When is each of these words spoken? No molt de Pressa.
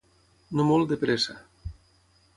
No 0.59 0.65
molt 0.69 0.89
de 0.93 0.99
Pressa. 1.05 1.37